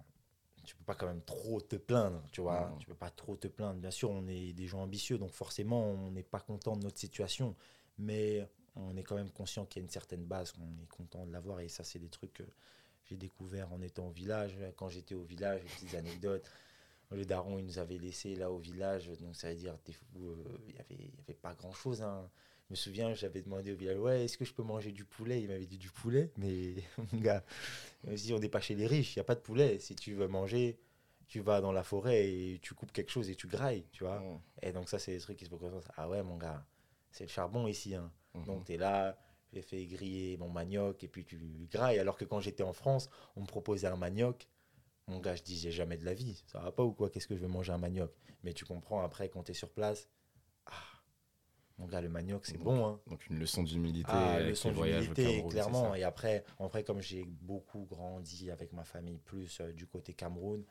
[0.65, 2.69] tu peux pas quand même trop te plaindre, tu vois.
[2.71, 2.77] Non.
[2.79, 3.81] Tu peux pas trop te plaindre.
[3.81, 6.99] Bien sûr, on est des gens ambitieux, donc forcément, on n'est pas content de notre
[6.99, 7.57] situation.
[7.99, 8.47] Mais
[8.77, 11.33] on est quand même conscient qu'il y a une certaine base, qu'on est content de
[11.33, 11.61] l'avoir.
[11.61, 12.45] Et ça, c'est des trucs que
[13.05, 14.57] j'ai découvert en étant au village.
[14.77, 16.49] Quand j'étais au village, des petites anecdotes.
[17.11, 19.77] Le daron, il nous avait laissé là au village, donc ça veut dire
[20.17, 22.03] euh, il n'y avait, y avait pas grand chose.
[22.73, 25.43] Je me souviens, j'avais demandé au village, ouais, est-ce que je peux manger du poulet?
[25.43, 26.77] Il m'avait dit du poulet, mais
[27.13, 27.45] mon gars,
[28.17, 29.79] si on n'est pas chez les riches, il n'y a pas de poulet.
[29.79, 30.79] Si tu veux manger,
[31.29, 34.21] tu vas dans la forêt et tu coupes quelque chose et tu grailles, tu vois.
[34.21, 34.41] Mhm.
[34.63, 35.85] Et donc ça, c'est des trucs qui se posent.
[35.99, 36.65] Ah ouais, mon gars,
[37.11, 37.95] c'est le charbon ici.
[37.95, 38.11] Hein.
[38.33, 38.45] Mhm.
[38.47, 39.19] Donc tu es là,
[39.53, 41.99] j'ai fait griller mon manioc et puis tu grailles.
[41.99, 44.49] Alors que quand j'étais en France, on me proposait un manioc.
[45.09, 46.43] Mon gars, je disais jamais de la vie.
[46.47, 47.11] Ça va pas ou quoi?
[47.11, 48.15] Qu'est-ce que je vais manger un manioc?
[48.45, 50.09] Mais tu comprends après quand tu es sur place.
[51.79, 52.87] Mon gars, le manioc, c'est bon.
[52.87, 53.01] Hein.
[53.09, 55.95] Donc une leçon d'humilité Ah, avec leçon d'humilité, clairement.
[55.95, 60.13] Et après, en vrai, comme j'ai beaucoup grandi avec ma famille, plus euh, du côté
[60.15, 60.63] Cameroun,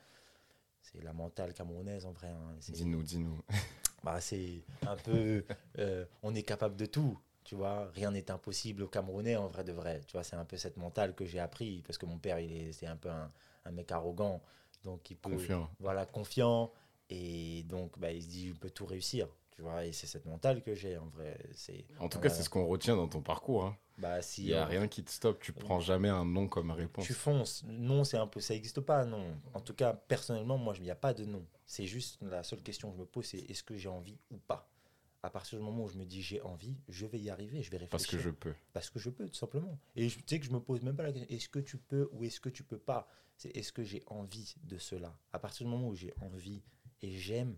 [0.82, 2.28] c'est la mentale camerounaise en vrai.
[2.30, 2.56] hein.
[2.70, 3.40] Dis-nous, dis-nous.
[4.04, 5.44] bah, c'est un peu.
[5.80, 7.20] euh, on est capable de tout.
[7.44, 10.02] Tu vois, rien n'est impossible aux Camerounais en vrai de vrai.
[10.08, 12.52] Tu vois, c'est un peu cette mentale que j'ai appris parce que mon père, il
[12.52, 13.32] est, c'est un peu un,
[13.66, 14.42] un mec arrogant,
[14.84, 15.70] donc il peut, Confiant.
[15.80, 16.72] voilà, confiant
[17.10, 19.28] et donc bah, il se dit, je peux tout réussir.
[19.62, 21.38] Tu vois, et c'est cette mentale que j'ai en vrai.
[21.54, 23.64] C'est, En tout cas, c'est ce qu'on retient dans ton parcours.
[23.66, 23.78] hein.
[24.00, 25.40] bah, si Il n'y a rien qui te stoppe.
[25.40, 27.06] Tu prends jamais un non comme réponse.
[27.06, 27.64] Tu fonces.
[27.68, 29.24] Non, c'est un peu, ça n'existe pas, non.
[29.54, 31.46] En tout cas, personnellement, moi, il n'y a pas de non.
[31.68, 34.38] C'est juste la seule question que je me pose, c'est est-ce que j'ai envie ou
[34.40, 34.68] pas?
[35.22, 37.70] À partir du moment où je me dis j'ai envie, je vais y arriver, je
[37.70, 37.90] vais réfléchir.
[37.92, 38.56] Parce que je peux.
[38.74, 39.78] Parce que je peux, tout simplement.
[39.96, 41.78] Et je- tu sais que je me pose même pas la question est-ce que tu
[41.78, 43.08] peux ou est-ce que tu peux pas?
[43.38, 45.16] C'est est-ce que j'ai envie de cela?
[45.32, 46.64] À partir du moment où j'ai envie
[47.04, 47.56] et j'aime,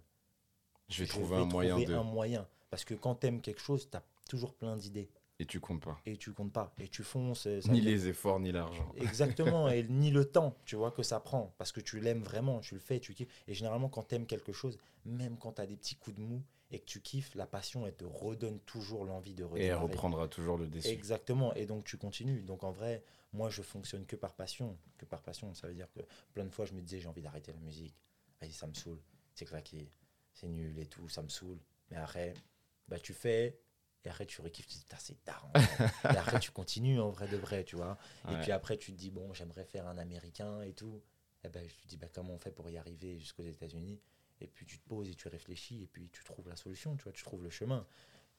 [0.93, 1.93] Je vais je trouver un moyen trouver de.
[1.95, 2.47] un moyen.
[2.69, 5.10] Parce que quand tu aimes quelque chose, tu as toujours plein d'idées.
[5.39, 5.99] Et tu comptes pas.
[6.06, 6.71] Et tu comptes pas.
[6.79, 7.43] Et tu fonces.
[7.43, 8.91] ça Ni les efforts, ni l'argent.
[8.97, 12.60] Exactement, et ni le temps, tu vois, que ça prend, parce que tu l'aimes vraiment,
[12.60, 13.43] tu le fais, tu kiffes.
[13.47, 16.21] Et généralement, quand tu aimes quelque chose, même quand tu as des petits coups de
[16.21, 19.75] mou et que tu kiffes, la passion, elle te redonne toujours l'envie de Et elle
[19.75, 20.89] reprendra toujours le dessus.
[20.89, 22.41] Exactement, et donc tu continues.
[22.43, 23.03] Donc en vrai,
[23.34, 24.77] moi, je fonctionne que par passion.
[24.97, 26.01] Que par passion, ça veut dire que
[26.34, 27.95] plein de fois, je me disais, j'ai envie d'arrêter la musique.
[28.39, 28.99] Vas-y, ça me saoule,
[29.34, 29.89] c'est claqué,
[30.34, 31.60] c'est nul et tout, ça me saoule.
[31.89, 32.34] Mais après,
[32.88, 33.60] bah, tu fais.
[34.06, 35.50] Et après, tu rekiffes, tu te dis, c'est tard.
[36.04, 37.98] et après, tu continues en vrai de vrai, tu vois.
[38.30, 41.02] Et puis après, tu te dis, bon, j'aimerais faire un américain et tout.
[41.46, 44.02] Et ben, je te dis, bah, comment on fait pour y arriver jusqu'aux États-Unis?
[44.41, 47.04] Et puis tu te poses et tu réfléchis et puis tu trouves la solution, tu
[47.04, 47.86] vois, tu trouves le chemin.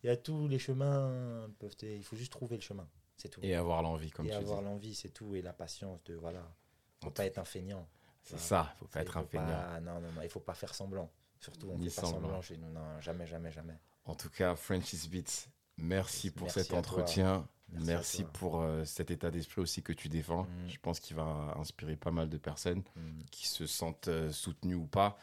[0.03, 3.41] Il y a tous les chemins, peuvent il faut juste trouver le chemin, c'est tout.
[3.43, 5.35] Et avoir l'envie, comme Et tu avoir l'envie, c'est tout.
[5.35, 6.55] Et la patience de, voilà,
[7.03, 7.89] faut pas être un feignant.
[8.23, 9.47] C'est ça, faut pas être un feignant.
[9.47, 11.11] pas- Non, non, non, il faut pas faire semblant.
[11.45, 12.21] Surtout, on Ni fait pas semblant.
[12.23, 12.71] semblant chez nous.
[12.71, 13.75] Non, jamais, jamais, jamais.
[14.07, 17.47] En tout cas, Francis Beats, merci pour Merci cet entretien.
[17.71, 20.45] Merci, pour euh, cet état d'esprit aussi que tu défends.
[20.45, 20.69] Mm.
[20.69, 23.23] Je pense qu'il va inspirer pas mal de personnes Mm.
[23.31, 25.19] qui se sentent euh, soutenues ou pas.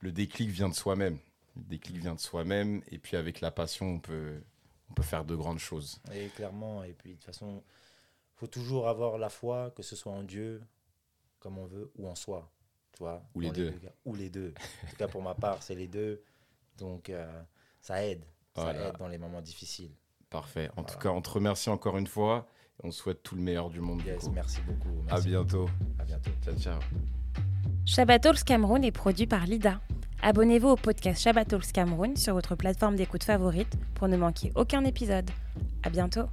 [0.00, 1.18] Le déclic vient de soi-même.
[1.56, 2.82] Le déclic vient de soi-même.
[2.90, 4.40] Et puis avec la passion, on peut,
[4.90, 6.00] on peut faire de grandes choses.
[6.12, 7.62] Et clairement, et puis de toute façon,
[8.34, 10.62] faut toujours avoir la foi, que ce soit en Dieu,
[11.40, 12.48] comme on veut, ou en soi.
[12.98, 13.72] Tu vois, Ou les deux.
[14.04, 14.52] Ou les deux.
[14.84, 16.20] En tout cas, pour ma part, c'est les deux.
[16.78, 17.42] Donc, euh,
[17.80, 18.24] ça aide.
[18.56, 19.92] Ça aide dans les moments difficiles.
[20.30, 20.68] Parfait.
[20.76, 22.48] En tout cas, on te remercie encore une fois.
[22.82, 24.02] Et on souhaite tout le meilleur du monde.
[24.04, 24.88] Yes, merci beaucoup.
[25.08, 25.66] À Merci bientôt.
[25.66, 25.72] beaucoup.
[26.00, 26.30] À bientôt.
[26.44, 26.80] Ciao, ciao.
[27.86, 29.80] Shabbat Talks Cameroun est produit par Lida.
[30.22, 34.84] Abonnez-vous au podcast Shabbat Talks Cameroun sur votre plateforme d'écoute favorite pour ne manquer aucun
[34.84, 35.30] épisode.
[35.84, 36.24] À bientôt.